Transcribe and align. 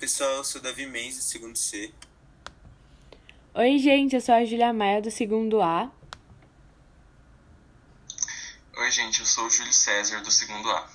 pessoal, 0.00 0.36
eu 0.36 0.44
sou 0.44 0.62
Davi 0.62 0.86
Mendes, 0.86 1.18
do 1.18 1.22
segundo 1.24 1.58
C. 1.58 1.92
Oi, 3.52 3.78
gente, 3.78 4.14
eu 4.14 4.20
sou 4.22 4.34
a 4.34 4.42
Julia 4.46 4.72
Maia, 4.72 5.02
do 5.02 5.10
segundo 5.10 5.60
A. 5.60 5.92
Oi, 8.78 8.90
gente, 8.90 9.20
eu 9.20 9.26
sou 9.26 9.44
o 9.44 9.50
Júlio 9.50 9.74
César, 9.74 10.22
do 10.22 10.30
segundo 10.30 10.70
A. 10.70 10.88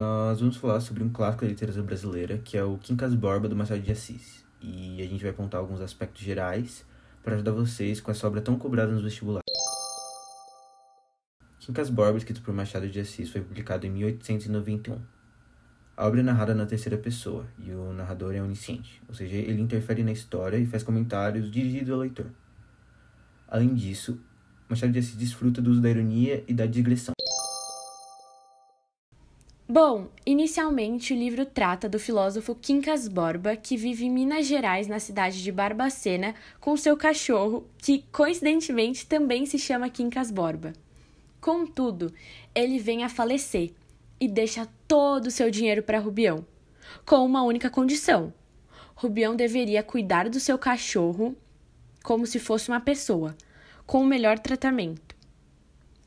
Nós 0.00 0.40
vamos 0.40 0.56
falar 0.56 0.80
sobre 0.80 1.02
um 1.02 1.12
clássico 1.12 1.44
da 1.44 1.50
literatura 1.50 1.82
brasileira, 1.84 2.38
que 2.38 2.56
é 2.56 2.64
o 2.64 2.78
Quincas 2.78 3.14
Borba, 3.14 3.50
do 3.50 3.56
Machado 3.56 3.82
de 3.82 3.92
Assis. 3.92 4.46
E 4.62 5.02
a 5.02 5.06
gente 5.06 5.20
vai 5.20 5.30
apontar 5.30 5.60
alguns 5.60 5.82
aspectos 5.82 6.22
gerais 6.22 6.86
para 7.22 7.34
ajudar 7.34 7.52
vocês 7.52 8.00
com 8.00 8.10
essa 8.10 8.26
obra 8.26 8.40
tão 8.40 8.58
cobrada 8.58 8.92
nos 8.92 9.02
vestibulares. 9.02 9.47
Quincas 11.68 11.90
Borba, 11.90 12.16
escrito 12.16 12.40
por 12.40 12.54
Machado 12.54 12.88
de 12.88 12.98
Assis, 12.98 13.28
foi 13.28 13.42
publicado 13.42 13.86
em 13.86 13.90
1891. 13.90 14.98
A 15.94 16.06
obra 16.06 16.20
é 16.20 16.22
narrada 16.22 16.54
na 16.54 16.64
terceira 16.64 16.96
pessoa, 16.96 17.46
e 17.58 17.70
o 17.70 17.92
narrador 17.92 18.34
é 18.34 18.40
onisciente, 18.40 19.02
ou 19.06 19.14
seja, 19.14 19.36
ele 19.36 19.60
interfere 19.60 20.02
na 20.02 20.10
história 20.10 20.56
e 20.56 20.64
faz 20.64 20.82
comentários 20.82 21.50
dirigidos 21.50 21.90
ao 21.90 21.98
leitor. 21.98 22.32
Além 23.46 23.74
disso, 23.74 24.18
Machado 24.66 24.94
de 24.94 24.98
Assis 24.98 25.14
desfruta 25.14 25.60
do 25.60 25.70
uso 25.70 25.82
da 25.82 25.90
ironia 25.90 26.42
e 26.48 26.54
da 26.54 26.64
digressão. 26.64 27.12
Bom, 29.68 30.08
inicialmente 30.24 31.12
o 31.12 31.16
livro 31.18 31.44
trata 31.44 31.86
do 31.86 31.98
filósofo 31.98 32.54
Quincas 32.54 33.06
Borba, 33.06 33.56
que 33.56 33.76
vive 33.76 34.06
em 34.06 34.10
Minas 34.10 34.46
Gerais, 34.46 34.88
na 34.88 34.98
cidade 34.98 35.42
de 35.42 35.52
Barbacena, 35.52 36.34
com 36.58 36.74
seu 36.78 36.96
cachorro, 36.96 37.68
que 37.76 38.06
coincidentemente 38.10 39.06
também 39.06 39.44
se 39.44 39.58
chama 39.58 39.90
Quincas 39.90 40.30
Borba. 40.30 40.72
Contudo, 41.40 42.12
ele 42.54 42.78
vem 42.78 43.04
a 43.04 43.08
falecer 43.08 43.72
e 44.20 44.26
deixa 44.26 44.68
todo 44.86 45.26
o 45.26 45.30
seu 45.30 45.50
dinheiro 45.50 45.82
para 45.82 46.00
Rubião, 46.00 46.44
com 47.06 47.24
uma 47.24 47.42
única 47.42 47.70
condição: 47.70 48.32
Rubião 48.94 49.36
deveria 49.36 49.82
cuidar 49.82 50.28
do 50.28 50.40
seu 50.40 50.58
cachorro 50.58 51.36
como 52.02 52.26
se 52.26 52.38
fosse 52.38 52.68
uma 52.68 52.80
pessoa, 52.80 53.36
com 53.86 54.00
o 54.00 54.06
melhor 54.06 54.38
tratamento. 54.38 55.14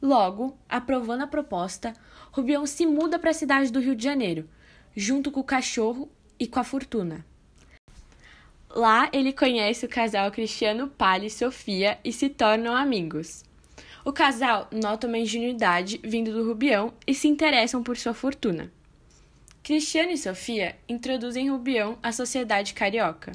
Logo, 0.00 0.56
aprovando 0.68 1.22
a 1.22 1.26
proposta, 1.26 1.92
Rubião 2.30 2.64
se 2.66 2.86
muda 2.86 3.18
para 3.18 3.30
a 3.30 3.34
cidade 3.34 3.72
do 3.72 3.80
Rio 3.80 3.96
de 3.96 4.04
Janeiro, 4.04 4.48
junto 4.96 5.30
com 5.30 5.40
o 5.40 5.44
cachorro 5.44 6.08
e 6.38 6.46
com 6.46 6.60
a 6.60 6.64
fortuna. 6.64 7.26
Lá 8.70 9.08
ele 9.12 9.32
conhece 9.32 9.86
o 9.86 9.88
casal 9.88 10.30
Cristiano 10.30 10.88
Palha 10.88 11.26
e 11.26 11.30
Sofia 11.30 11.98
e 12.04 12.12
se 12.12 12.28
tornam 12.28 12.76
amigos. 12.76 13.42
O 14.08 14.12
casal 14.12 14.70
nota 14.72 15.06
uma 15.06 15.18
ingenuidade 15.18 16.00
vindo 16.02 16.32
do 16.32 16.42
Rubião 16.42 16.94
e 17.06 17.12
se 17.12 17.28
interessam 17.28 17.82
por 17.82 17.94
sua 17.94 18.14
fortuna. 18.14 18.72
Cristiano 19.62 20.10
e 20.10 20.16
Sofia 20.16 20.78
introduzem 20.88 21.50
Rubião 21.50 21.98
à 22.02 22.10
sociedade 22.10 22.72
carioca, 22.72 23.32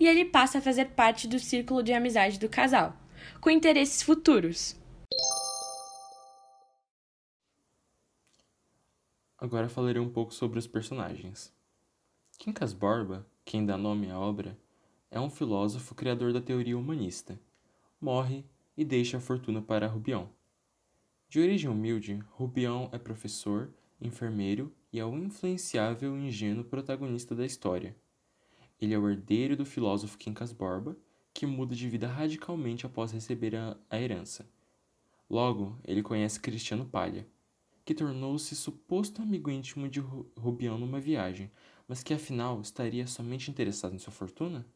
e 0.00 0.08
ele 0.08 0.24
passa 0.24 0.58
a 0.58 0.60
fazer 0.60 0.86
parte 0.86 1.28
do 1.28 1.38
círculo 1.38 1.80
de 1.80 1.92
amizade 1.92 2.40
do 2.40 2.48
casal, 2.48 2.92
com 3.40 3.50
interesses 3.50 4.02
futuros. 4.02 4.76
Agora 9.38 9.68
falarei 9.68 10.02
um 10.02 10.10
pouco 10.10 10.34
sobre 10.34 10.58
os 10.58 10.66
personagens. 10.66 11.54
Quincas 12.36 12.72
Borba, 12.72 13.24
quem 13.44 13.64
dá 13.64 13.78
nome 13.78 14.10
à 14.10 14.18
obra, 14.18 14.58
é 15.08 15.20
um 15.20 15.30
filósofo 15.30 15.94
criador 15.94 16.32
da 16.32 16.40
teoria 16.40 16.76
humanista. 16.76 17.38
Morre 18.00 18.44
e 18.80 18.84
deixa 18.84 19.18
a 19.18 19.20
fortuna 19.20 19.60
para 19.60 19.86
Rubião. 19.86 20.30
De 21.28 21.38
origem 21.38 21.68
humilde, 21.68 22.18
Rubião 22.30 22.88
é 22.92 22.98
professor, 22.98 23.70
enfermeiro 24.00 24.74
e 24.90 24.98
é 24.98 25.04
o 25.04 25.18
influenciável 25.18 26.16
e 26.16 26.28
ingênuo 26.28 26.64
protagonista 26.64 27.34
da 27.34 27.44
história. 27.44 27.94
Ele 28.80 28.94
é 28.94 28.98
o 28.98 29.06
herdeiro 29.06 29.54
do 29.54 29.66
filósofo 29.66 30.16
Quincas 30.16 30.50
Borba, 30.50 30.96
que 31.34 31.44
muda 31.44 31.74
de 31.74 31.90
vida 31.90 32.08
radicalmente 32.08 32.86
após 32.86 33.12
receber 33.12 33.54
a, 33.54 33.76
a 33.90 34.00
herança. 34.00 34.48
Logo, 35.28 35.78
ele 35.84 36.02
conhece 36.02 36.40
Cristiano 36.40 36.86
Palha, 36.86 37.28
que 37.84 37.92
tornou-se 37.92 38.56
suposto 38.56 39.20
amigo 39.20 39.50
íntimo 39.50 39.90
de 39.90 40.00
Rubião 40.00 40.78
numa 40.78 40.98
viagem, 40.98 41.50
mas 41.86 42.02
que 42.02 42.14
afinal 42.14 42.62
estaria 42.62 43.06
somente 43.06 43.50
interessado 43.50 43.94
em 43.94 43.98
sua 43.98 44.10
fortuna? 44.10 44.66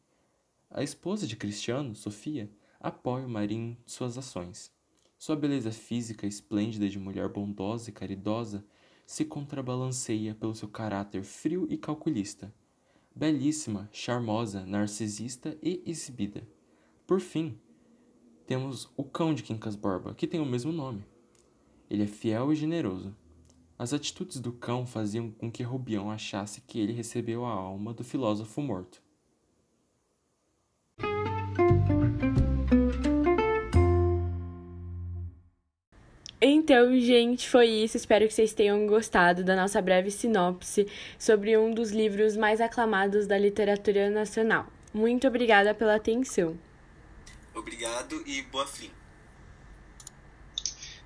A 0.69 0.83
esposa 0.83 1.25
de 1.25 1.35
Cristiano, 1.35 1.95
Sofia, 1.95 2.51
apoia 2.85 3.25
o 3.25 3.29
marinho 3.29 3.75
em 3.83 3.89
suas 3.89 4.15
ações. 4.15 4.71
Sua 5.17 5.35
beleza 5.35 5.71
física 5.71 6.27
esplêndida 6.27 6.87
de 6.87 6.99
mulher 6.99 7.27
bondosa 7.29 7.89
e 7.89 7.93
caridosa 7.93 8.63
se 9.07 9.25
contrabalanceia 9.25 10.35
pelo 10.35 10.53
seu 10.53 10.67
caráter 10.69 11.23
frio 11.23 11.65
e 11.67 11.77
calculista. 11.77 12.53
Belíssima, 13.15 13.89
charmosa, 13.91 14.67
narcisista 14.67 15.57
e 15.63 15.81
exibida. 15.83 16.47
Por 17.07 17.19
fim, 17.19 17.57
temos 18.45 18.87
o 18.95 19.03
cão 19.03 19.33
de 19.33 19.41
Quincas 19.41 19.75
Borba, 19.75 20.13
que 20.13 20.27
tem 20.27 20.39
o 20.39 20.45
mesmo 20.45 20.71
nome. 20.71 21.03
Ele 21.89 22.03
é 22.03 22.07
fiel 22.07 22.53
e 22.53 22.55
generoso. 22.55 23.15
As 23.79 23.93
atitudes 23.93 24.39
do 24.39 24.53
cão 24.53 24.85
faziam 24.85 25.31
com 25.31 25.51
que 25.51 25.63
Rubião 25.63 26.11
achasse 26.11 26.61
que 26.61 26.79
ele 26.79 26.93
recebeu 26.93 27.45
a 27.45 27.51
alma 27.51 27.95
do 27.95 28.03
filósofo 28.03 28.61
morto. 28.61 29.01
Então, 36.47 36.95
gente, 36.99 37.49
foi 37.49 37.65
isso. 37.65 37.97
Espero 37.97 38.27
que 38.27 38.33
vocês 38.35 38.53
tenham 38.53 38.85
gostado 38.85 39.43
da 39.43 39.55
nossa 39.55 39.81
breve 39.81 40.11
sinopse 40.11 40.85
sobre 41.17 41.57
um 41.57 41.73
dos 41.73 41.89
livros 41.89 42.37
mais 42.37 42.61
aclamados 42.61 43.25
da 43.25 43.35
literatura 43.35 44.11
nacional. 44.11 44.67
Muito 44.93 45.27
obrigada 45.27 45.73
pela 45.73 45.95
atenção. 45.95 46.55
Obrigado 47.51 48.21
e 48.27 48.43
boa 48.43 48.67
fim. 48.67 48.91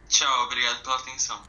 Tchau, 0.09 0.43
obrigado 0.43 0.83
pela 0.83 0.97
atenção. 0.97 1.41